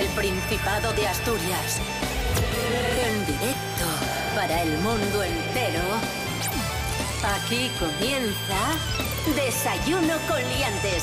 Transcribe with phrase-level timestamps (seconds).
[0.00, 1.78] El Principado de Asturias.
[3.04, 3.84] En directo
[4.34, 5.82] para el mundo entero.
[7.36, 8.78] Aquí comienza
[9.36, 11.02] Desayuno con Liantes.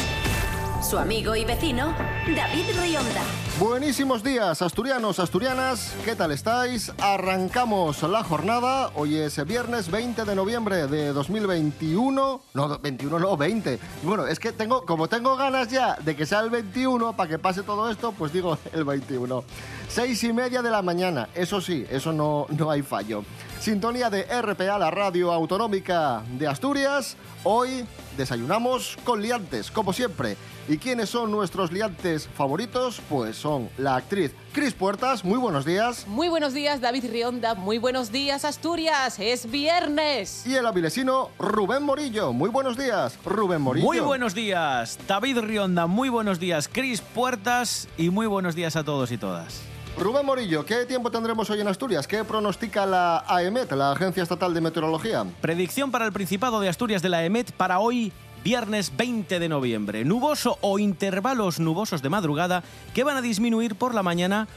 [0.81, 1.94] Su amigo y vecino,
[2.35, 3.46] David Rionda.
[3.59, 5.95] Buenísimos días, asturianos, asturianas.
[6.05, 6.91] ¿Qué tal estáis?
[6.99, 8.91] Arrancamos la jornada.
[8.93, 12.41] Hoy es viernes 20 de noviembre de 2021.
[12.53, 13.79] No, 21 no, 20.
[14.03, 17.39] Bueno, es que tengo, como tengo ganas ya de que sea el 21 para que
[17.39, 19.43] pase todo esto, pues digo el 21.
[19.89, 21.27] Seis y media de la mañana.
[21.34, 23.23] Eso sí, eso no, no hay fallo.
[23.59, 27.17] Sintonía de RPA, la radio autonómica de Asturias.
[27.43, 30.38] Hoy desayunamos con liantes, como siempre.
[30.70, 33.01] ¿Y quiénes son nuestros liantes favoritos?
[33.09, 35.26] Pues son la actriz Cris Puertas.
[35.26, 36.05] Muy buenos días.
[36.07, 37.55] Muy buenos días, David Rionda.
[37.55, 39.20] Muy buenos días, Asturias.
[39.20, 40.45] Es viernes.
[40.45, 42.34] Y el avilesino Rubén Morillo.
[42.34, 43.85] Muy buenos días, Rubén Morillo.
[43.85, 45.87] Muy buenos días, David Rionda.
[45.87, 47.87] Muy buenos días, Cris Puertas.
[47.98, 49.62] Y muy buenos días a todos y todas.
[49.99, 52.07] Rubén Morillo, ¿qué tiempo tendremos hoy en Asturias?
[52.07, 55.26] ¿Qué pronostica la AEMET, la Agencia Estatal de Meteorología?
[55.41, 60.05] Predicción para el Principado de Asturias de la AEMET para hoy, viernes 20 de noviembre.
[60.05, 62.62] Nuboso o intervalos nubosos de madrugada
[62.93, 64.47] que van a disminuir por la mañana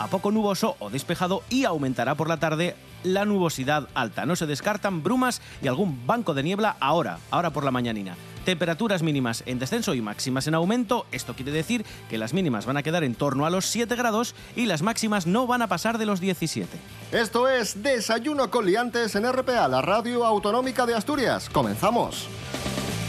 [0.00, 4.26] a poco nuboso o despejado y aumentará por la tarde la nubosidad alta.
[4.26, 8.16] No se descartan brumas y algún banco de niebla ahora, ahora por la mañanina.
[8.44, 11.04] Temperaturas mínimas en descenso y máximas en aumento.
[11.12, 14.34] Esto quiere decir que las mínimas van a quedar en torno a los 7 grados
[14.56, 16.66] y las máximas no van a pasar de los 17.
[17.12, 21.50] Esto es Desayuno con Liantes en RPA, la radio autonómica de Asturias.
[21.50, 22.26] Comenzamos.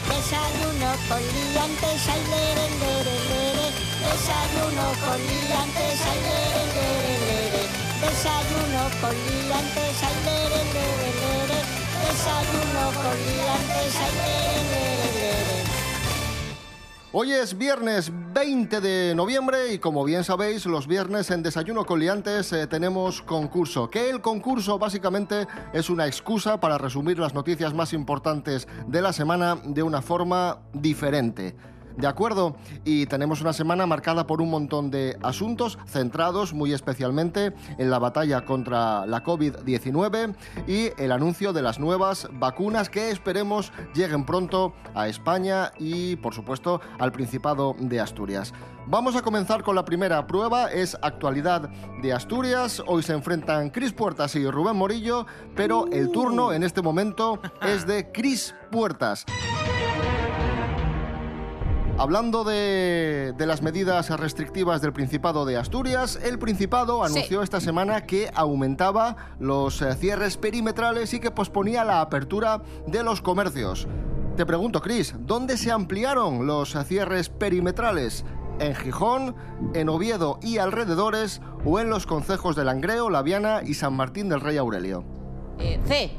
[0.08, 3.66] Desayuno con liantes, ay, lere, lere, lere.
[4.10, 6.79] Desayuno con liantes, ay.
[8.00, 10.60] Desayuno con liantes, ay, lere.
[12.00, 15.60] Desayuno con liantes, ay, lere.
[17.12, 21.98] Hoy es viernes 20 de noviembre y como bien sabéis, los viernes en Desayuno con
[21.98, 23.90] Liantes eh, tenemos concurso.
[23.90, 29.12] Que el concurso básicamente es una excusa para resumir las noticias más importantes de la
[29.12, 31.54] semana de una forma diferente.
[31.96, 32.56] ¿De acuerdo?
[32.84, 37.98] Y tenemos una semana marcada por un montón de asuntos centrados muy especialmente en la
[37.98, 40.34] batalla contra la COVID-19
[40.66, 46.34] y el anuncio de las nuevas vacunas que esperemos lleguen pronto a España y, por
[46.34, 48.52] supuesto, al Principado de Asturias.
[48.86, 51.68] Vamos a comenzar con la primera prueba, es actualidad
[52.02, 52.82] de Asturias.
[52.86, 57.86] Hoy se enfrentan Cris Puertas y Rubén Morillo, pero el turno en este momento es
[57.86, 59.26] de Cris Puertas.
[62.00, 67.44] Hablando de, de, las medidas restrictivas del Principado de Asturias, el Principado anunció Sí.
[67.44, 73.20] esta semana que aumentaba los eh, cierres perimetrales y que posponía la apertura de los
[73.20, 73.86] comercios.
[74.34, 78.24] Te pregunto, Cris, ¿dónde se ampliaron los eh, cierres perimetrales?
[78.60, 79.34] ¿En Gijón,
[79.74, 84.30] en Oviedo y alrededores o en los concejos de Langreo, La Viana y San Martín
[84.30, 85.04] del Rey Aurelio?
[85.58, 86.12] Eh, C.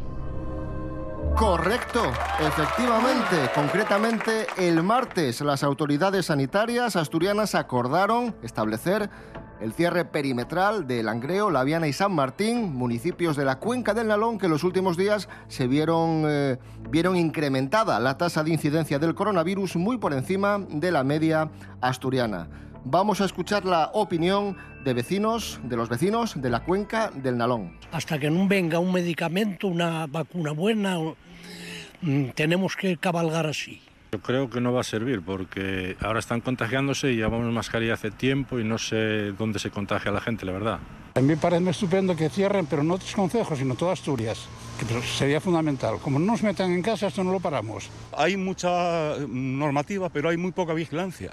[1.36, 2.04] Correcto,
[2.40, 3.50] efectivamente.
[3.56, 9.10] Concretamente, el martes las autoridades sanitarias asturianas acordaron establecer
[9.60, 14.08] el cierre perimetral de Langreo, La Viana y San Martín, municipios de la cuenca del
[14.08, 16.58] Nalón que en los últimos días se vieron, eh,
[16.90, 22.48] vieron incrementada la tasa de incidencia del coronavirus muy por encima de la media asturiana.
[22.84, 27.78] Vamos a escuchar la opinión de vecinos, de los vecinos de la cuenca del Nalón.
[27.92, 30.98] hasta que no venga un medicamento, una vacuna buena,
[32.02, 33.82] mm, tenemos que cabalgar así.
[34.12, 38.10] Yo creo que no va a servir porque ahora están contagiándose y llevamos mascarilla hace
[38.10, 40.80] tiempo y no sé dónde se contagia la gente, la verdad.
[41.14, 44.48] A mí me parece estupendo que cierren, pero no otros concejos, sino toda Asturias,
[44.80, 46.00] que sería fundamental.
[46.02, 47.90] Como no nos metan en casa, esto no lo paramos.
[48.18, 51.32] Hay mucha normativa, pero hay muy poca vigilancia.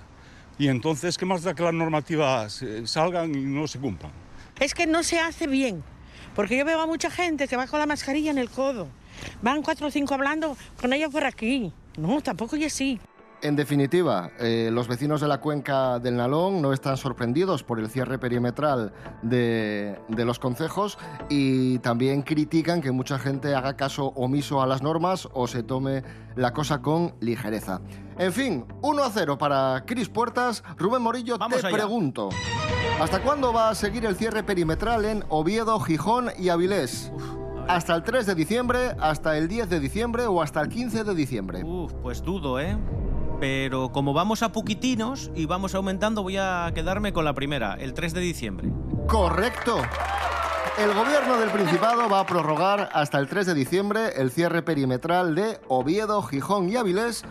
[0.58, 4.10] Y entonces, ¿qué más da que las normativas eh, salgan y no se cumplan?
[4.58, 5.84] Es que no se hace bien,
[6.34, 8.88] porque yo veo a mucha gente que va con la mascarilla en el codo.
[9.40, 11.72] Van cuatro o cinco hablando con ella por aquí.
[11.96, 13.00] No, tampoco y así.
[13.40, 17.88] En definitiva, eh, los vecinos de la cuenca del Nalón no están sorprendidos por el
[17.88, 18.92] cierre perimetral
[19.22, 20.98] de, de los concejos
[21.28, 26.02] y también critican que mucha gente haga caso omiso a las normas o se tome
[26.34, 27.80] la cosa con ligereza.
[28.18, 30.64] En fin, 1 a 0 para Cris Puertas.
[30.76, 31.76] Rubén Morillo, Vamos te allá.
[31.76, 32.30] pregunto,
[33.00, 37.12] ¿hasta cuándo va a seguir el cierre perimetral en Oviedo, Gijón y Avilés?
[37.68, 41.14] ¿Hasta el 3 de diciembre, hasta el 10 de diciembre o hasta el 15 de
[41.14, 41.62] diciembre?
[41.62, 42.78] Uf, pues dudo, ¿eh?
[43.40, 47.94] Pero como vamos a poquitinos y vamos aumentando, voy a quedarme con la primera, el
[47.94, 48.72] 3 de diciembre.
[49.06, 49.80] Correcto.
[50.78, 55.34] El gobierno del Principado va a prorrogar hasta el 3 de diciembre el cierre perimetral
[55.34, 57.24] de Oviedo, Gijón y Avilés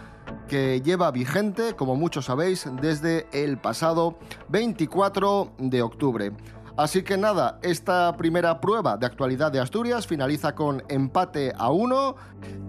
[0.48, 4.18] que lleva vigente, como muchos sabéis, desde el pasado
[4.50, 6.32] 24 de octubre.
[6.78, 12.16] Así que nada, esta primera prueba de actualidad de Asturias finaliza con empate a uno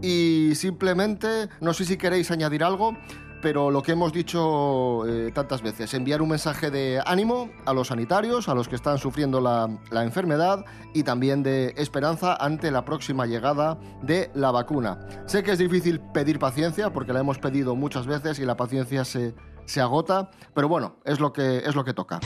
[0.01, 2.97] y simplemente, no sé si queréis añadir algo,
[3.41, 7.89] pero lo que hemos dicho eh, tantas veces, enviar un mensaje de ánimo a los
[7.89, 10.65] sanitarios, a los que están sufriendo la, la enfermedad
[10.95, 14.99] y también de esperanza ante la próxima llegada de la vacuna.
[15.27, 19.05] Sé que es difícil pedir paciencia porque la hemos pedido muchas veces y la paciencia
[19.05, 19.35] se,
[19.67, 22.21] se agota, pero bueno, es lo que, es lo que toca.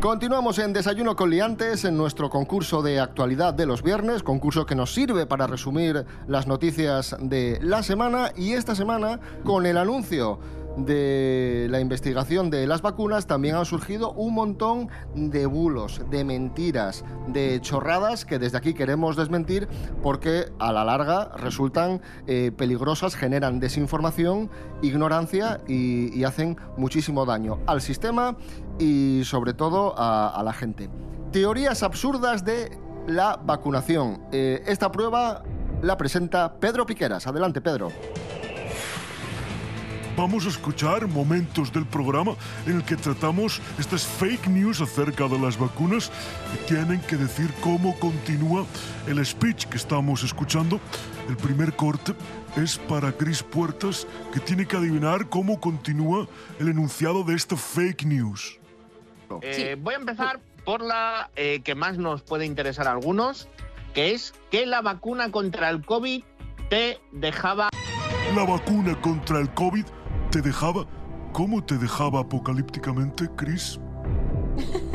[0.00, 4.76] Continuamos en Desayuno con Liantes, en nuestro concurso de actualidad de los viernes, concurso que
[4.76, 10.38] nos sirve para resumir las noticias de la semana y esta semana con el anuncio
[10.84, 17.04] de la investigación de las vacunas también han surgido un montón de bulos, de mentiras,
[17.28, 19.68] de chorradas que desde aquí queremos desmentir
[20.02, 24.50] porque a la larga resultan eh, peligrosas, generan desinformación,
[24.82, 28.36] ignorancia y, hacen muchísimo daño al sistema
[28.78, 30.90] y sobre todo a, a la gente.
[31.32, 32.70] Teorías absurdas de
[33.06, 34.20] la vacunación.
[34.30, 35.42] Eh, esta prueba
[35.82, 37.26] la presenta Pedro Piqueras.
[37.26, 37.90] Adelante, Pedro.
[40.18, 42.34] Vamos a escuchar momentos del programa
[42.66, 46.10] en el que tratamos estas fake news acerca de las vacunas
[46.52, 48.66] y tienen que decir cómo continúa
[49.06, 50.80] el speech que estamos escuchando.
[51.28, 52.14] El primer corte
[52.56, 56.26] es para Chris Puertas que tiene que adivinar cómo continúa
[56.58, 58.58] el enunciado de esta fake news.
[59.42, 63.48] Eh, Voy a empezar por la eh, que más nos puede interesar a algunos,
[63.94, 66.24] que es que la vacuna contra el COVID
[66.70, 67.68] te dejaba...
[68.34, 69.84] La vacuna contra el COVID
[70.30, 70.86] te dejaba...
[71.32, 73.78] ¿Cómo te dejaba apocalípticamente, Chris?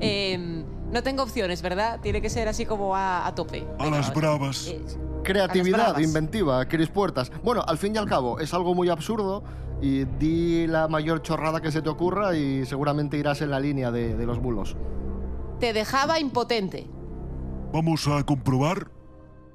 [0.00, 2.00] Em, no tengo opciones, ¿verdad?
[2.00, 3.66] Tiene que ser así como a, a tope.
[3.78, 4.68] A las bravas.
[4.68, 4.80] Eh,
[5.24, 6.02] Creatividad, bravas.
[6.02, 7.32] inventiva, Chris Puertas.
[7.42, 9.42] Bueno, al fin y al cabo, es algo muy absurdo
[9.80, 13.90] y di la mayor chorrada que se te ocurra y seguramente irás en la línea
[13.90, 14.76] de, de los bulos.
[15.58, 16.86] te dejaba impotente.
[17.72, 18.90] Vamos a comprobar.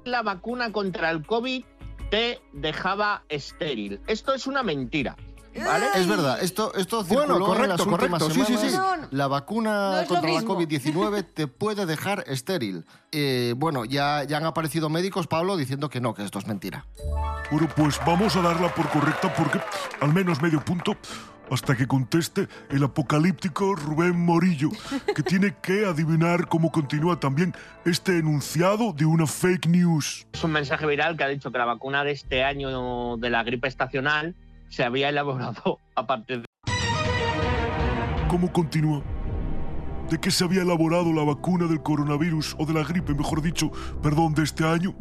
[0.04, 1.64] La vacuna contra el COVID
[2.12, 4.02] te dejaba estéril.
[4.06, 5.16] Esto es una mentira.
[5.56, 5.86] ¿Vale?
[5.94, 8.78] Es verdad, esto, esto Bueno, circuló en las correcto, últimas correcto, sí, sí, sí.
[9.12, 10.60] La vacuna No contra la mismo.
[10.60, 12.84] COVID-19 te puede dejar estéril.
[13.12, 16.84] Eh, bueno, ya, ya han aparecido médicos, Pablo, diciendo que no, que esto es mentira.
[17.50, 19.62] Bueno, pues vamos a darla por correcta porque
[20.00, 20.94] al menos medio punto
[21.52, 24.70] hasta que conteste el apocalíptico Rubén Morillo,
[25.14, 27.54] que tiene que adivinar cómo continúa también
[27.84, 30.26] este enunciado de una fake news.
[30.32, 33.42] Es un mensaje viral que ha dicho que la vacuna de este año de la
[33.44, 34.34] gripe estacional
[34.70, 36.46] se había elaborado a partir de...
[38.28, 39.02] ¿Cómo continúa?
[40.08, 43.70] ¿De qué se había elaborado la vacuna del coronavirus o de la gripe, mejor dicho,
[44.02, 44.94] perdón, de este año?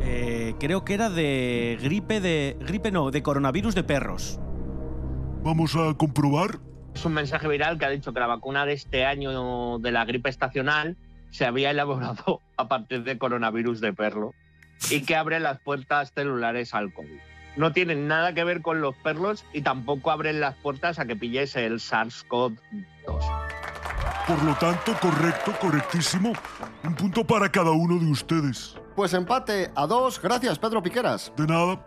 [0.00, 2.56] Eh, creo que era de gripe de...
[2.60, 4.40] Gripe no, de coronavirus de perros.
[5.42, 6.58] Vamos a comprobar.
[6.94, 10.04] Es un mensaje viral que ha dicho que la vacuna de este año de la
[10.04, 10.96] gripe estacional
[11.30, 14.34] se había elaborado a partir de coronavirus de perro
[14.90, 17.18] y que abre las puertas celulares al COVID.
[17.56, 21.16] No tienen nada que ver con los perros y tampoco abren las puertas a que
[21.16, 23.48] pilles el SARS-CoV-2.
[24.28, 26.32] Por lo tanto, correcto, correctísimo.
[26.84, 28.76] Un punto para cada uno de ustedes.
[28.98, 30.20] Pues empate a dos.
[30.20, 31.32] Gracias, Pedro Piqueras.
[31.36, 31.86] De nada.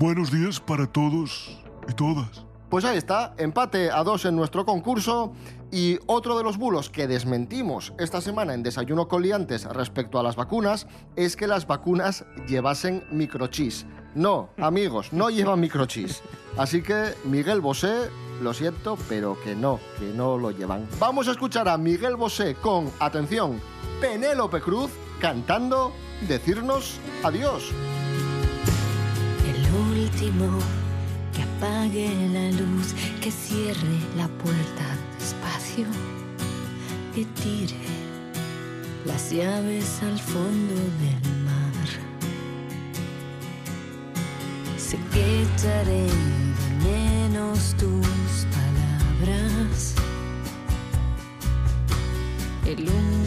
[0.00, 1.56] Buenos días para todos
[1.88, 2.44] y todas.
[2.68, 5.32] Pues ahí está, empate a dos en nuestro concurso.
[5.70, 10.34] Y otro de los bulos que desmentimos esta semana en Desayuno Coliantes respecto a las
[10.34, 13.86] vacunas es que las vacunas llevasen microchips.
[14.16, 16.20] No, amigos, no llevan microchips.
[16.56, 18.10] Así que Miguel Bosé,
[18.42, 20.88] lo siento, pero que no, que no lo llevan.
[20.98, 23.60] Vamos a escuchar a Miguel Bosé con, atención,
[24.00, 25.92] Penélope Cruz cantando
[26.26, 27.70] Decirnos adiós.
[29.46, 30.58] El último
[31.32, 34.84] que apague la luz, que cierre la puerta
[35.16, 35.86] despacio,
[37.14, 37.78] que tire
[39.04, 41.86] las llaves al fondo del mar.
[44.76, 49.94] Sé que echaré de menos tus palabras,
[52.66, 53.17] el húmedo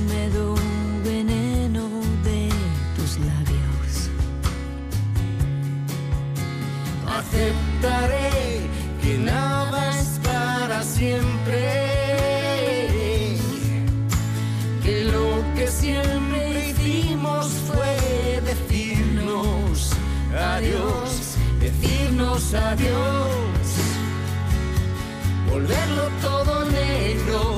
[22.54, 23.68] adiós.
[25.50, 27.51] Volverlo todo negro,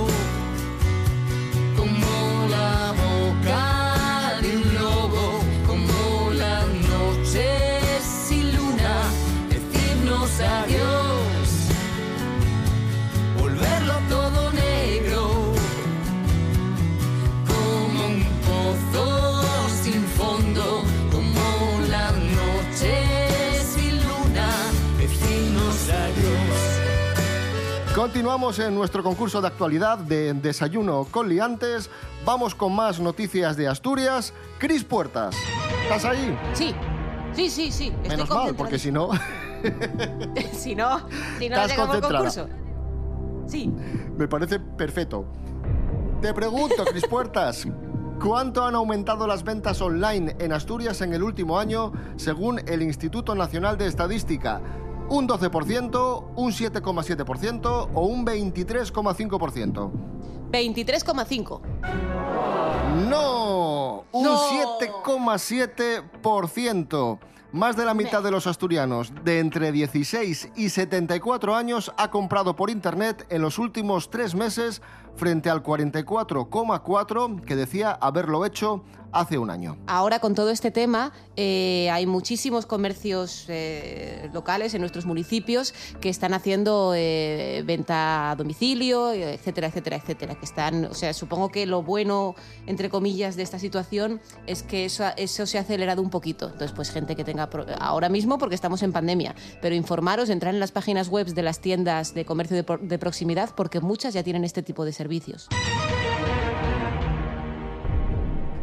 [28.24, 31.90] Continuamos en nuestro concurso de actualidad de Desayuno con Liantes.
[32.26, 34.34] Vamos con más noticias de Asturias.
[34.60, 35.36] Cris Puertas,
[35.84, 36.40] ¿estás ahí?
[36.54, 36.74] Sí,
[37.34, 37.88] sí, sí, sí.
[37.88, 39.10] Estoy Menos mal, porque si no...
[40.54, 41.06] si no,
[41.38, 42.18] si no Estás concentrada.
[42.20, 42.48] concurso.
[43.46, 43.70] Sí.
[44.18, 45.26] Me parece perfecto.
[46.22, 47.68] Te pregunto, Cris Puertas,
[48.24, 53.36] ¿cuánto han aumentado las ventas online en Asturias en el último año según el Instituto
[53.36, 54.62] Nacional de Estadística?
[55.14, 59.92] ¿Un 12%, un 7,7% o un 23,5%?
[60.52, 61.62] 23,5.
[63.08, 64.38] No, un No.
[64.80, 67.20] 7,7%.
[67.54, 72.56] Más de la mitad de los asturianos de entre 16 y 74 años ha comprado
[72.56, 74.82] por Internet en los últimos tres meses
[75.16, 78.84] frente al 44,4% que decía haberlo hecho
[79.14, 79.78] hace un año.
[79.88, 86.10] Ahora con todo este tema eh, hay muchísimos comercios eh, locales en nuestros municipios que
[86.10, 90.36] están haciendo eh, venta a domicilio, etcétera, etcétera, etcétera.
[90.36, 92.36] Que están, o sea, supongo que lo bueno
[92.66, 93.93] entre comillas de esta situación
[94.48, 96.46] es que eso, eso se ha acelerado un poquito.
[96.46, 100.60] Entonces, pues gente que tenga ahora mismo porque estamos en pandemia, pero informaros, entrar en
[100.60, 104.44] las páginas web de las tiendas de comercio de, de proximidad porque muchas ya tienen
[104.44, 105.50] este tipo de servicios.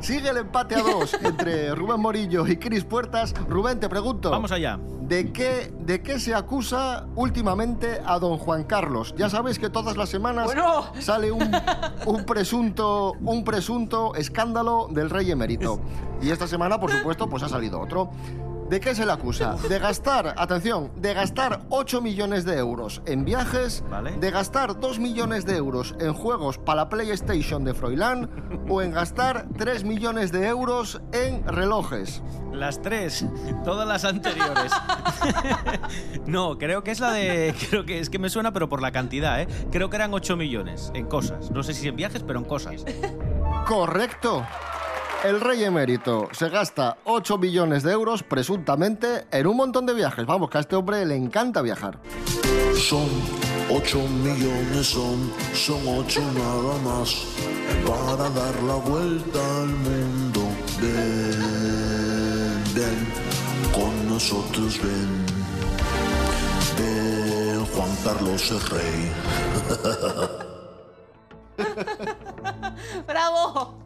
[0.00, 3.34] Sigue el empate a dos entre Rubén Morillo y Cris Puertas.
[3.48, 4.30] Rubén, te pregunto.
[4.30, 4.78] Vamos allá.
[5.02, 9.12] ¿De qué, ¿De qué se acusa últimamente a don Juan Carlos?
[9.18, 10.84] Ya sabes que todas las semanas Bueno.
[11.00, 11.50] sale un,
[12.06, 15.80] un presunto, un presunto escándalo del rey emérito.
[16.22, 18.10] Y esta semana, por supuesto, pues ha salido otro.
[18.70, 19.56] ¿De qué se le acusa?
[19.68, 23.82] De gastar, atención, de gastar 8 millones de euros en viajes,
[24.20, 28.30] de gastar 2 millones de euros en juegos para la PlayStation de Froilán
[28.68, 32.22] o en gastar 3 millones de euros en relojes.
[32.52, 33.26] Las tres,
[33.64, 34.70] todas las anteriores.
[36.26, 37.52] no, creo que es la de.
[37.70, 39.48] Creo que es que me suena, pero por la cantidad, ¿eh?
[39.72, 41.50] Creo que eran 8 millones en cosas.
[41.50, 42.84] No sé si en viajes, pero en cosas.
[43.66, 44.46] Correcto.
[45.22, 50.24] El rey emérito se gasta 8 millones de euros, presuntamente, en un montón de viajes.
[50.24, 51.98] Vamos, que a este hombre le encanta viajar.
[52.74, 53.06] Son
[53.68, 57.26] 8 millones, son, son 8 nada más.
[57.86, 60.40] Para dar la vuelta al mundo.
[60.80, 63.06] Ven, ven,
[63.74, 65.26] con nosotros ven.
[66.78, 69.12] Ven, Juan Carlos es rey.
[73.06, 73.79] ¡Bravo!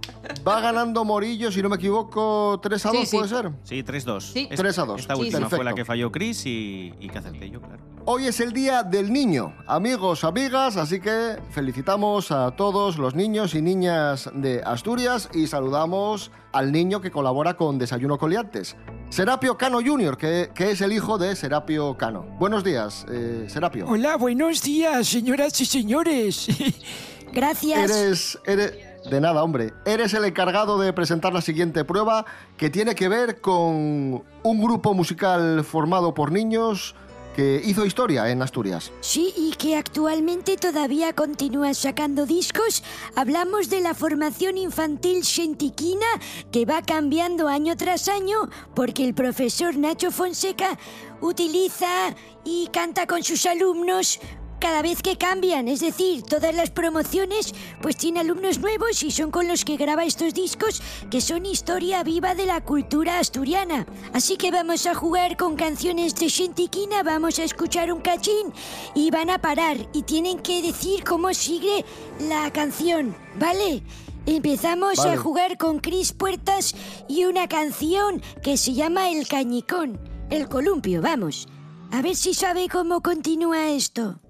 [0.46, 3.16] Va ganando Morillo, si no me equivoco, 3 a 2, Sí, sí.
[3.16, 3.50] ¿puede ser?
[3.62, 4.20] Sí, 3-2.
[4.32, 4.48] Sí.
[4.50, 5.00] Es- 3 a 2.
[5.00, 5.56] Esta Sí, última sí.
[5.56, 7.82] fue la que falló Chris y, y que acerté yo, claro.
[8.06, 13.54] Hoy es el día del niño, amigos, amigas, así que felicitamos a todos los niños
[13.54, 18.76] y niñas de Asturias y saludamos al niño que colabora con Desayuno Coliantes,
[19.08, 22.26] Serapio Cano Jr., que, que es el hijo de Serapio Cano.
[22.38, 23.86] Buenos días, eh, Serapio.
[23.88, 26.46] Hola, buenos días, señoras y señores.
[27.32, 27.90] Gracias.
[27.90, 28.72] Eres, eres...
[29.10, 29.72] De nada, hombre.
[29.84, 32.24] Eres el encargado de presentar la siguiente prueba
[32.56, 36.94] que tiene que ver con un grupo musical formado por niños
[37.34, 38.92] que hizo historia en Asturias.
[39.00, 42.82] Sí, y que actualmente todavía continúa sacando discos.
[43.16, 46.06] Hablamos de la formación infantil Xentiquina,
[46.52, 50.78] que va cambiando año tras año porque el profesor Nacho Fonseca
[51.20, 54.20] utiliza y canta con sus alumnos
[54.64, 59.30] cada vez que cambian, es decir, todas las promociones pues tiene alumnos nuevos y son
[59.30, 60.80] con los que graba estos discos
[61.10, 63.84] que son historia viva de la cultura asturiana.
[64.14, 68.54] Así que vamos a jugar con canciones de Xentiquina, vamos a escuchar un cachín
[68.94, 71.84] y van a parar y tienen que decir cómo sigue
[72.20, 73.82] la canción, ¿vale?
[74.24, 75.10] Empezamos Vale.
[75.10, 76.74] a jugar con Cris Puertas
[77.06, 81.48] y una canción que se llama El Cañicón, el columpio, vamos.
[81.90, 84.23] A ver si sabe cómo continúa esto.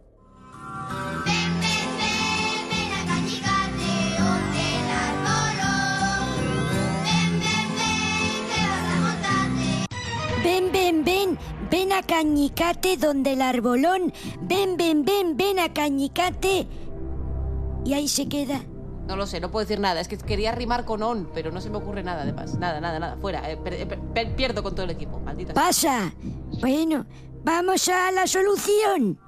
[10.45, 11.39] Ven, ven, ven,
[11.71, 14.13] ven a Cañicate donde el arbolón.
[14.43, 16.69] Ven, ven, ven, ven a Cañicate.
[17.85, 18.61] Y ahí se queda.
[19.07, 20.01] No lo sé, no puedo decir nada.
[20.01, 22.59] Es que quería rimar con on, pero no se me ocurre nada además.
[22.59, 23.17] Nada, nada, nada.
[23.21, 23.51] Fuera.
[23.51, 25.19] Eh, per- eh, per- per- pierdo con todo el equipo.
[25.21, 25.55] Maldita.
[25.55, 26.13] Pasa.
[26.61, 27.07] Bueno,
[27.43, 29.19] vamos a la solución.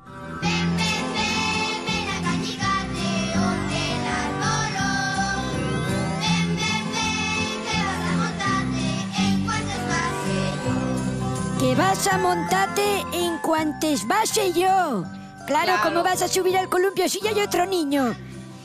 [11.66, 15.02] Que vas a montarte en cuantes base yo.
[15.49, 15.80] Claro, Claro.
[15.82, 18.14] ¿cómo vas a subir al columpio si ya hay otro niño?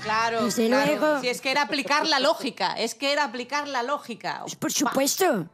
[0.03, 0.85] Claro, Desde claro.
[0.95, 1.19] luego.
[1.21, 2.75] Si es que era aplicar la lógica.
[2.77, 4.43] Es que era aplicar la lógica.
[4.59, 5.47] Por supuesto.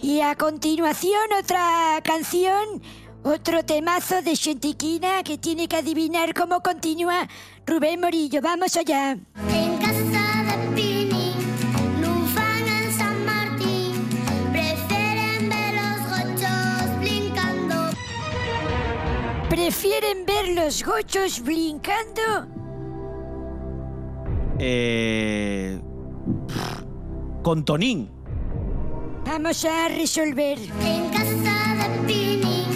[0.00, 2.80] Y a continuación otra canción
[3.24, 7.28] Otro temazo de Xentiquina que tiene que adivinar cómo continúa
[7.66, 8.40] Rubén Morillo.
[8.42, 9.16] Vamos allá.
[19.70, 22.22] ¿Prefieren ver los gochos brincando?
[24.58, 25.80] Eh,
[27.44, 28.10] con Tonín.
[29.24, 30.58] Vamos a resolver.
[30.58, 32.66] En casa de Pini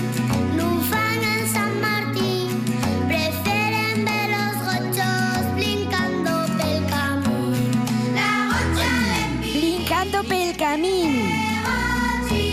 [0.56, 2.62] non fan en San Martín
[3.10, 7.74] Prefieren ver los gochos blincando pel camín
[8.14, 11.10] La gocha de Brincando pel camín.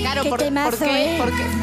[0.01, 1.17] Claro, Qué por, temazo, ¿por qué, ¿eh?
[1.21, 1.60] por qué-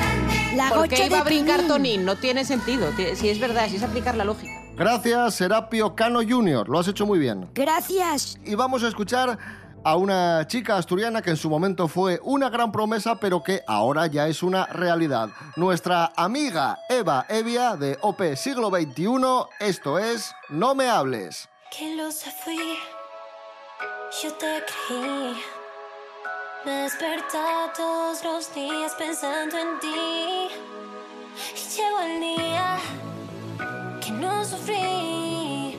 [0.59, 1.63] La por qué iba a brincar.
[1.67, 2.05] Tonín?
[2.05, 2.91] No tiene sentido.
[2.97, 4.53] Ti- Si es verdad, si es aplicar la lógica.
[4.77, 6.69] Gracias, Serapio Cano Jr.
[6.69, 7.49] Lo has hecho muy bien.
[7.55, 8.39] Gracias.
[8.45, 9.39] Y vamos a escuchar
[9.85, 14.07] a una chica asturiana que en su momento fue una gran promesa, pero que ahora
[14.09, 15.31] ya es una realidad.
[15.57, 19.07] Nuestra amiga Eva Evia de OP Siglo XXI,
[19.61, 21.49] esto es No me hables.
[21.77, 22.59] Que lo se fui,
[24.23, 25.35] yo te creí.
[26.65, 30.49] Me despertaba todos los días pensando en ti.
[31.55, 32.79] Y llegó el día
[34.01, 35.79] que no sufrí,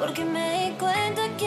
[0.00, 1.45] porque me di cuenta que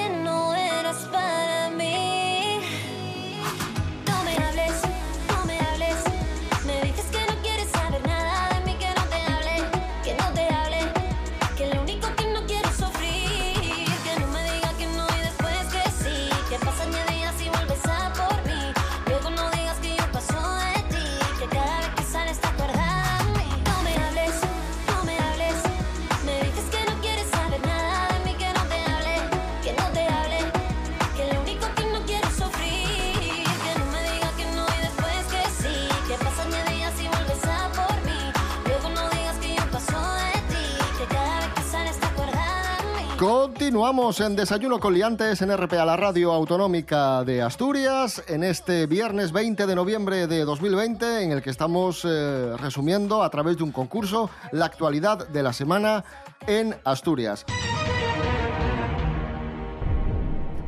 [43.89, 49.31] Continuamos en Desayuno con Liantes en RPA, la radio autonómica de Asturias, en este viernes
[49.31, 53.71] 20 de noviembre de 2020, en el que estamos eh, resumiendo a través de un
[53.71, 56.03] concurso la actualidad de la semana
[56.45, 57.47] en Asturias.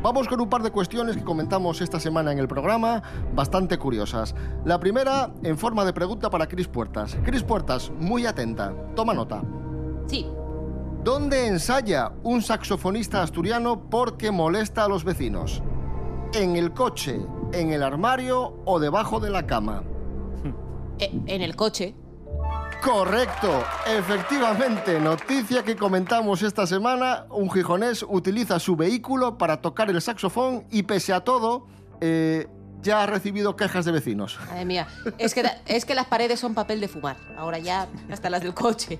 [0.01, 3.03] Vamos con un par de cuestiones que comentamos esta semana en el programa,
[3.35, 4.33] bastante curiosas.
[4.65, 7.15] La primera, en forma de pregunta para Cris Puertas.
[7.23, 9.43] Cris Puertas, muy atenta, toma nota.
[10.07, 10.25] Sí.
[11.03, 15.63] ¿Dónde ensaya un saxofonista asturiano porque molesta a los vecinos?
[16.31, 17.19] ¿En el coche,
[17.53, 19.83] en el armario o debajo de la cama?
[20.99, 21.95] Eh, en el coche.
[22.83, 29.99] Correcto, efectivamente, noticia que comentamos esta semana, un gijonés utiliza su vehículo para tocar el
[29.99, 31.65] saxofón y pese a todo,
[32.01, 32.47] eh,
[32.83, 34.37] ya ha recibido quejas de vecinos.
[34.47, 34.87] Madre mía.
[35.17, 37.17] Es que, es que las paredes son papel de fumar.
[37.35, 38.99] Ahora ya hasta las del coche.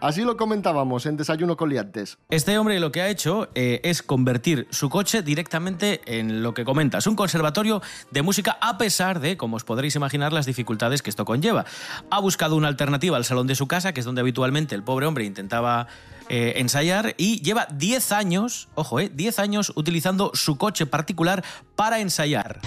[0.00, 2.16] Así lo comentábamos en Desayuno con Liantes.
[2.30, 6.64] Este hombre lo que ha hecho eh, es convertir su coche directamente en lo que
[6.64, 11.10] comentas, un conservatorio de música a pesar de, como os podréis imaginar, las dificultades que
[11.10, 11.66] esto conlleva.
[12.10, 15.04] Ha buscado una alternativa al salón de su casa, que es donde habitualmente el pobre
[15.04, 15.86] hombre intentaba
[16.30, 21.44] eh, ensayar, y lleva 10 años, ojo, eh, 10 años utilizando su coche particular
[21.76, 22.60] para ensayar.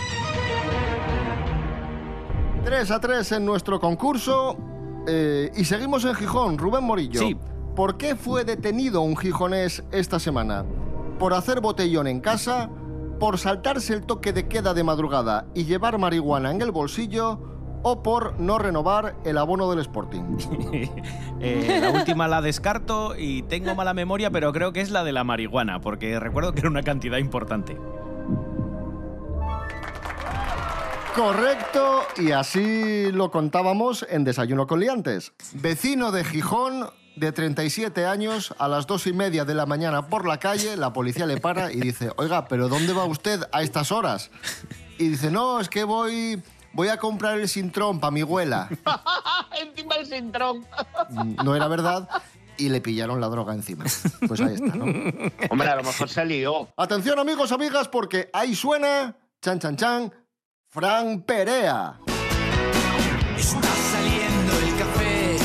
[2.64, 4.73] 3 a 3 en nuestro concurso.
[5.08, 7.20] Eh, y seguimos en Gijón, Rubén Morillo.
[7.20, 7.38] Sí.
[7.76, 10.64] ¿Por qué fue detenido un gijonés esta semana?
[11.18, 12.70] ¿Por hacer botellón en casa?
[13.20, 17.40] ¿Por saltarse el toque de queda de madrugada y llevar marihuana en el bolsillo?
[17.82, 20.38] ¿O por no renovar el abono del Sporting?
[21.46, 25.12] Eh, la última la descarto y tengo mala memoria, pero creo que es la de
[25.12, 27.78] la marihuana, porque recuerdo que era una cantidad importante.
[31.16, 35.32] Correcto, y así lo contábamos en Desayuno con Liantes.
[35.54, 40.28] Vecino de Gijón, de 37 años, a las dos y media de la mañana por
[40.28, 43.92] la calle, la policía le para y dice, oiga, ¿pero dónde va usted a estas
[43.92, 44.32] horas?
[44.98, 46.42] Y dice, no, es que voy,
[46.74, 48.70] voy a comprar el sintrón para mi abuela.
[49.62, 50.66] Encima el sintrón.
[51.44, 52.10] No era verdad.
[52.58, 53.86] Y le pillaron la droga encima.
[54.28, 54.86] Pues ahí está, ¿no?
[55.50, 56.70] Hombre, a lo mejor se lió.
[56.78, 60.14] Atención amigos, amigas, porque ahí suena, chan, chan, chan,
[60.74, 62.00] Fran Perea.
[63.38, 65.38] Está saliendo el café.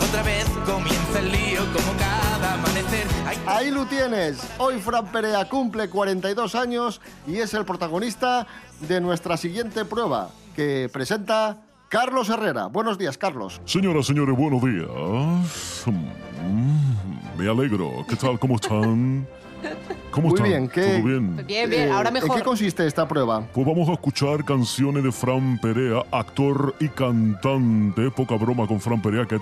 [0.00, 3.08] Otra vez comienza el lío como cada amanecer.
[3.48, 4.38] Ahí lo tienes.
[4.58, 8.46] Hoy Fran Perea cumple 42 años y es el protagonista
[8.86, 11.56] de nuestra siguiente prueba que presenta
[11.88, 12.66] Carlos Herrera.
[12.66, 13.60] Buenos días, Carlos.
[13.64, 15.82] Señoras, señores, buenos días.
[15.84, 18.06] Mm, Me alegro.
[18.08, 18.38] ¿Qué tal?
[18.38, 19.26] ¿Cómo están?
[20.10, 20.48] ¿Cómo Muy están?
[20.50, 21.46] bien, ¿qué- ¿Todo bien?
[21.46, 22.36] Bien, bien, ahora ¿En mejor.
[22.38, 23.42] qué consiste esta prueba?
[23.52, 28.10] Pues vamos a escuchar canciones de Fran Perea, actor y cantante.
[28.10, 29.40] Poca broma con Fran Perea, que ha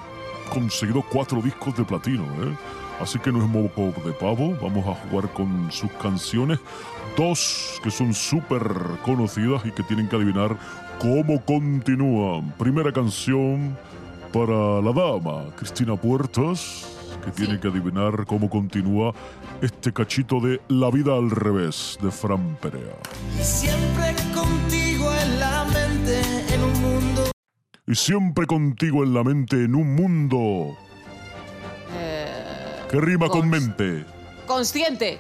[0.53, 2.25] conseguido cuatro discos de platino.
[2.25, 2.55] ¿eh?
[3.01, 4.57] Así que no es moco de pavo.
[4.61, 6.59] Vamos a jugar con sus canciones.
[7.17, 8.61] Dos que son súper
[9.05, 10.57] conocidas y que tienen que adivinar
[10.99, 12.53] cómo continúan.
[12.59, 13.77] Primera canción
[14.33, 16.96] para la dama, Cristina Puertas,
[17.27, 19.13] que tiene que adivinar cómo continúa
[19.61, 22.97] este cachito de La vida al revés de Fran Perea.
[23.43, 26.21] Siempre contigo en la mente,
[26.55, 27.31] en un mundo.
[27.87, 30.77] Y siempre contigo en la mente en un mundo
[32.91, 34.05] que rima con mente,
[34.47, 35.19] Consciente.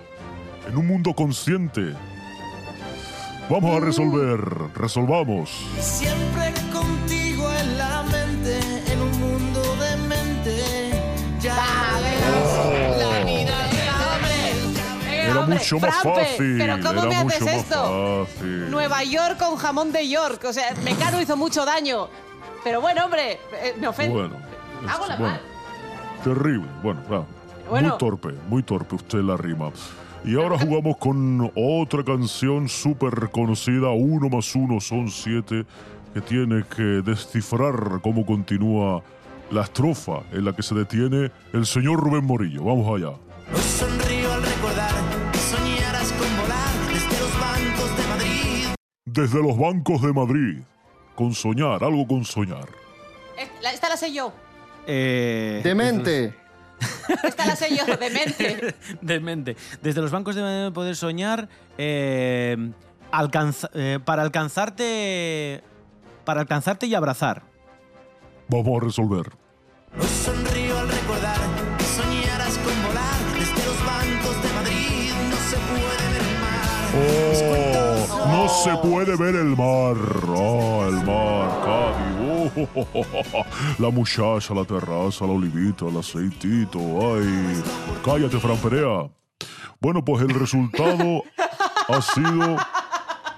[0.68, 1.94] en un mundo consciente.
[3.50, 4.38] Vamos a resolver,
[4.76, 5.50] resolvamos.
[5.80, 6.52] Siempre
[15.46, 16.58] hombre, mucho más Frampe, fácil.
[16.58, 18.26] Pero ¿cómo era me mucho haces esto?
[18.70, 20.44] Nueva York con jamón de York.
[20.44, 22.08] O sea, Mecano hizo mucho daño.
[22.62, 24.14] Pero bueno, hombre, eh, me ofende.
[24.14, 24.34] Bueno,
[24.88, 25.40] Hago la bueno, mal.
[26.22, 26.66] terrible.
[26.82, 27.26] Bueno.
[27.70, 29.70] Muy torpe, muy torpe usted la rima.
[30.24, 35.64] Y ahora jugamos con otra canción súper conocida, Uno más uno son siete,
[36.14, 39.02] que tiene que descifrar cómo continúa
[39.50, 42.64] la estrofa en la que se detiene el señor Rubén Morillo.
[42.64, 43.95] Vamos allá.
[49.16, 50.58] Desde los bancos de Madrid,
[51.14, 52.68] con soñar, algo con soñar.
[53.38, 54.32] Eh, la- Esta la sé yo.
[54.86, 56.34] Eh, Demente.
[57.24, 58.74] Esta la sé yo, demente.
[59.00, 59.56] Demente.
[59.82, 61.48] Desde los bancos de poder soñar,
[61.78, 62.56] eh,
[63.10, 65.62] alcanza- eh, para alcanzarte,
[66.26, 67.42] para alcanzarte y abrazar.
[68.48, 69.32] Vamos a resolver.
[69.98, 71.38] Hoy sonrío al recordar
[71.78, 75.10] que soñaras con volar desde los bancos de Madrid.
[75.30, 77.72] No se puede ver el mar.
[77.72, 77.75] Oh,
[78.28, 79.96] no se puede ver el mar.
[80.28, 82.16] Ah, el mar, Cádiz.
[82.74, 83.44] Oh,
[83.78, 86.78] la muchacha, la terraza, la olivita, el aceitito.
[86.78, 87.62] Ay,
[88.04, 89.08] cállate, Fran Perea.
[89.80, 91.22] Bueno, pues el resultado
[91.88, 92.56] ha sido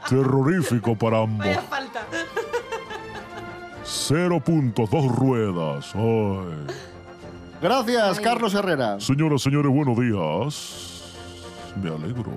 [0.09, 1.47] terrorífico para ambos.
[1.69, 2.07] Falta.
[3.83, 5.93] Cero puntos, dos ruedas.
[5.95, 6.67] Ay.
[7.61, 9.01] Gracias, Carlos Herrera.
[9.01, 11.15] Señoras, señores, buenos días.
[11.83, 12.33] Me alegro.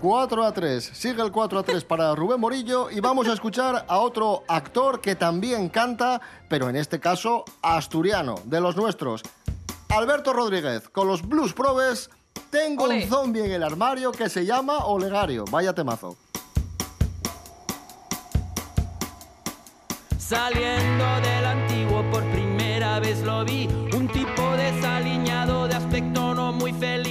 [0.00, 0.90] 4 a 3.
[0.92, 5.00] Sigue el 4 a 3 para Rubén Morillo y vamos a escuchar a otro actor
[5.00, 9.22] que también canta, pero en este caso asturiano, de los nuestros.
[9.88, 12.10] Alberto Rodríguez, con los Blues Probes,
[12.50, 15.44] tengo un zombie en el armario que se llama Olegario.
[15.50, 16.16] Vaya temazo.
[20.18, 26.72] Saliendo del antiguo por primera vez lo vi, un tipo desaliñado de aspecto no muy
[26.74, 27.07] feliz.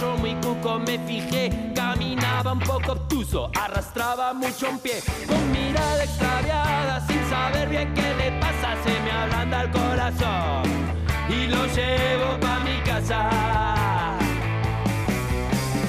[0.00, 6.04] Yo muy cuco me fijé, caminaba un poco obtuso, arrastraba mucho un pie, con mirada
[6.04, 10.62] extraviada, sin saber bien qué le pasa, se me ablanda el corazón
[11.28, 13.28] y lo llevo pa' mi casa.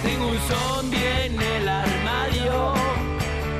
[0.03, 2.73] Tengo un zombie en el armario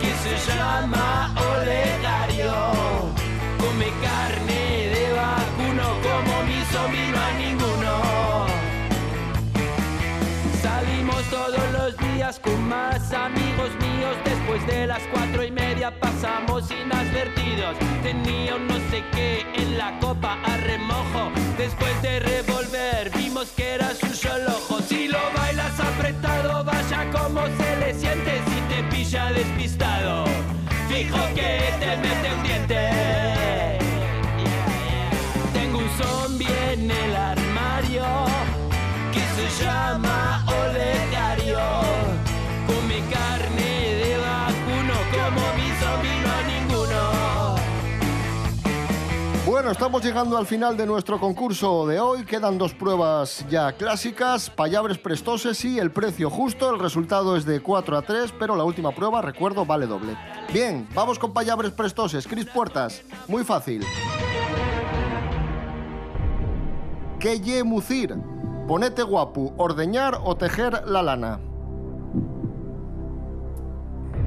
[0.02, 2.54] que se llama Olegario.
[3.58, 7.01] Come carne de vacuno como mi zombie
[11.32, 14.16] todos los días con más amigos míos.
[14.26, 17.76] Después de las cuatro y media pasamos inadvertidos.
[18.04, 21.32] Tenía un no sé qué en la copa a remojo.
[21.58, 24.82] Después de revolver vimos que era su solo ojo.
[24.82, 30.26] Si lo bailas apretado, vaya como se le siente si te pilla despistado.
[30.90, 33.80] Fijo que te mete un diente.
[35.54, 37.41] Tengo un zombie en el armario
[49.72, 52.26] Estamos llegando al final de nuestro concurso de hoy.
[52.26, 56.70] Quedan dos pruebas ya clásicas, payabres prestoses y el precio justo.
[56.70, 60.18] El resultado es de 4 a 3, pero la última prueba, recuerdo, vale doble.
[60.52, 62.28] Bien, vamos con payabres prestoses.
[62.28, 63.86] Cris Puertas, muy fácil.
[67.18, 68.14] Que ye mucir?
[68.68, 71.40] Ponete guapu, ordeñar o tejer la lana.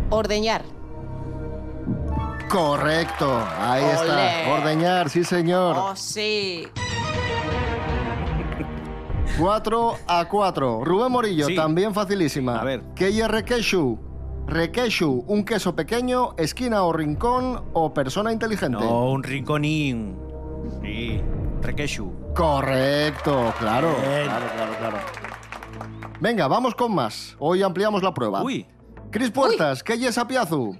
[0.09, 0.65] Ordeñar.
[2.55, 3.93] Correcto, ahí Ole.
[3.95, 4.53] está.
[4.55, 5.75] Ordeñar, sí señor.
[5.77, 6.69] Oh, sí.
[9.39, 10.85] 4 a 4.
[10.85, 11.57] Rubén Morillo, Sí.
[11.57, 12.61] también facilísima.
[12.61, 12.83] A ver.
[12.95, 13.99] ¿Qué es requeshu?
[14.47, 18.79] Requeshu, un queso pequeño, esquina o rincón o persona inteligente.
[18.79, 20.17] No, un rinconín.
[20.81, 21.21] Sí.
[21.61, 22.13] Requeshu.
[22.37, 24.97] Correcto, claro, claro, claro, claro.
[26.21, 27.35] Venga, vamos con más.
[27.41, 28.43] Hoy ampliamos la prueba.
[28.43, 28.67] Uy.
[29.11, 30.77] Cris Puertas, ¿qué es Sapiazu?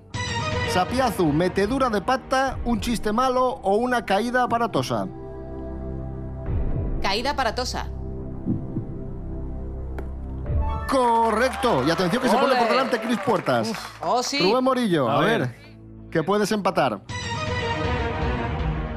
[0.75, 5.07] Sapiazu, metedura de pata, un chiste malo o una caída aparatosa.
[7.01, 7.87] Caída aparatosa.
[10.91, 11.85] Correcto.
[11.87, 13.73] Y atención que se pone por delante Cris Puertas.
[14.01, 14.41] Oh, sí.
[14.41, 15.41] Rubén Morillo, a, A ver.
[15.43, 15.55] ver.
[16.11, 17.01] que puedes empatar.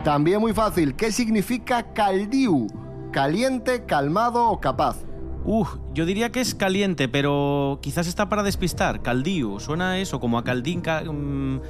[0.04, 0.96] También muy fácil.
[0.96, 2.66] ¿Qué significa caldiu?
[3.12, 4.98] Caliente, calmado o capaz.
[5.48, 9.02] Uf, yo diría que es caliente, pero quizás está para despistar.
[9.02, 10.82] Caldío, suena eso, como a caldín.
[10.82, 11.62] ca- mm,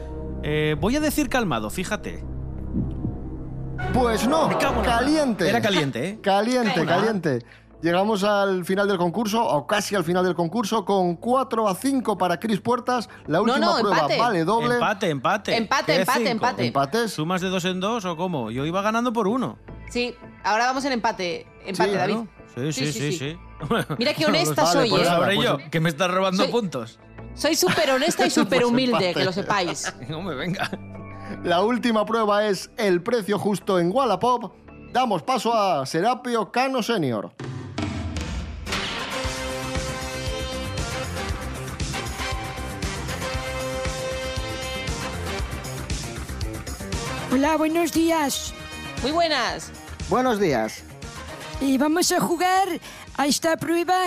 [0.44, 2.24] eh, voy a decir calmado, fíjate.
[3.94, 4.50] Pues no,
[4.84, 5.48] caliente.
[5.48, 6.20] Era caliente, ¿eh?
[6.22, 7.46] Caliente, caliente.
[7.84, 12.18] Llegamos al final del concurso, o casi al final del concurso, con 4 a 5
[12.18, 13.08] para Cris Puertas.
[13.28, 14.18] La última no, prueba empate.
[14.20, 14.74] vale doble.
[14.74, 15.56] Empate, empate.
[15.56, 16.32] Empate, ¿Qué empate, cinco?
[16.32, 16.66] empate.
[16.68, 17.14] ¿Empates?
[17.14, 18.50] ¿Sumas de dos en dos o cómo?
[18.50, 19.60] Yo iba ganando por uno.
[19.90, 21.46] Sí, ahora vamos en empate.
[21.68, 22.16] Empate, Sí, David.
[22.16, 22.28] ¿no?
[22.56, 23.38] Sí, sí, sí, sí.
[23.98, 25.06] Mira qué No honesta soy, pues ¿eh?
[25.06, 27.00] sabré Pues- yo, que me estás robando Soy- puntos.
[27.36, 29.94] Soy súper honesta y súper humilde, que lo sepáis.
[30.14, 30.70] Hombre, venga.
[31.44, 34.54] La última prueba es el precio justo en Wallapop.
[34.94, 37.32] Damos paso a Serapio Cano Senior.
[47.32, 48.54] Hola, buenos días.
[49.02, 49.72] Muy buenas.
[50.10, 50.84] Buenos días.
[51.60, 52.68] Y vamos a jugar
[53.18, 53.98] a esta prueba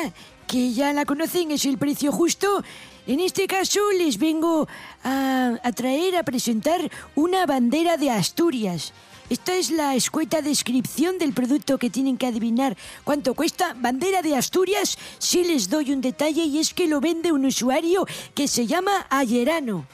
[0.47, 2.63] que ya la conocen, es el precio justo.
[3.07, 4.69] En este caso les vengo
[5.05, 8.93] a, a traer, a presentar una bandera de Asturias.
[9.31, 13.75] Esta es la escueta descripción del producto que tienen que adivinar cuánto cuesta.
[13.79, 18.07] Bandera de Asturias, sí les doy un detalle y es que lo vende un usuario
[18.35, 19.87] que se llama Ayerano.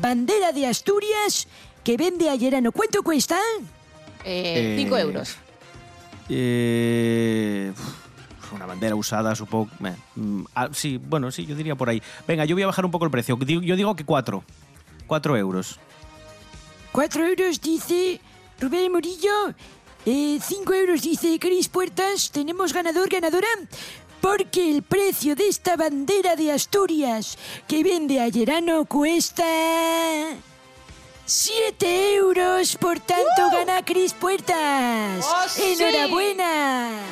[0.00, 1.48] Bandera de Asturias
[1.82, 2.70] que vende Ayerano.
[2.70, 3.38] ¿Cuánto cuesta?
[4.24, 5.36] Eh, cinco Eh, euros.
[6.28, 7.72] Eh,
[8.52, 9.68] una bandera usada, supongo.
[9.84, 12.02] eh, mm, ah, sí, bueno, sí, yo diría por ahí.
[12.26, 13.38] Venga, yo voy a bajar un poco el precio.
[13.38, 14.44] Yo digo que cuatro.
[15.06, 15.78] Cuatro euros.
[16.92, 18.20] Cuatro euros dice
[18.60, 19.54] Rubén Murillo.
[20.04, 22.30] Eh, cinco euros dice Cris Puertas.
[22.30, 23.48] Tenemos ganador, ganadora.
[24.20, 29.44] Porque el precio de esta bandera de Asturias que vende Ayerano cuesta...
[31.28, 32.76] ¡Siete euros!
[32.76, 35.26] Por tanto, gana Cris Puertas.
[35.28, 35.76] ¡Oh, sí!
[35.76, 37.02] ¡Enhorabuena!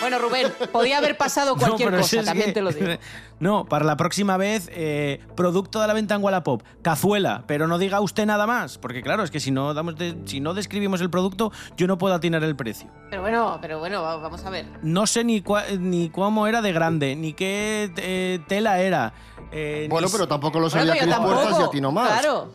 [0.00, 2.86] Bueno, Rubén, podía haber pasado cualquier No, cosa, también que- te lo digo.
[3.40, 7.78] No, para la próxima vez, eh, producto de la venta en Wallapop, cazuela, pero no
[7.78, 11.00] diga usted nada más, porque claro, es que si no, damos de- si no describimos
[11.00, 12.90] el producto, yo no puedo atinar el precio.
[13.08, 14.66] Pero bueno, pero bueno, va- vamos a ver.
[14.82, 19.14] No sé ni, cua- ni cómo era de grande, ni qué eh, tela era.
[19.52, 21.64] eh, Bueno, ni pero tampoco lo Bueno, sabía pero Cris Puertas y tampoco.
[21.64, 22.08] a ti no más.
[22.20, 22.52] Claro.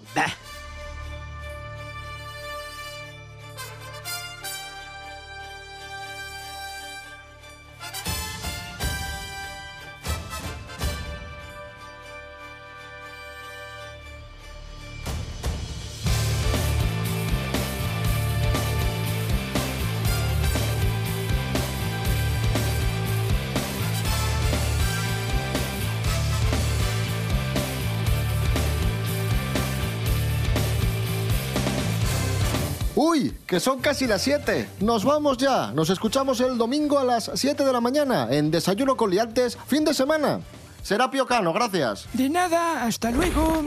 [33.55, 34.67] Que son casi las 7.
[34.81, 35.71] Nos vamos ya.
[35.71, 39.85] Nos escuchamos el domingo a las 7 de la mañana en Desayuno con Liantes, fin
[39.85, 40.41] de semana.
[40.83, 42.05] Serapio Cano, gracias.
[42.11, 43.63] De nada, hasta luego.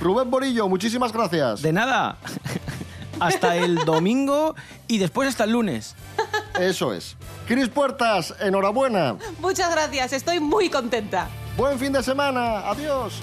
[0.00, 1.62] Rubén Borillo, muchísimas gracias.
[1.62, 2.18] De nada.
[3.20, 4.56] hasta el domingo
[4.88, 5.94] y después hasta el lunes.
[6.58, 7.16] Eso es.
[7.46, 9.14] Cris Puertas, enhorabuena.
[9.38, 11.28] Muchas gracias, estoy muy contenta.
[11.56, 12.68] Buen fin de semana.
[12.68, 13.20] Adiós.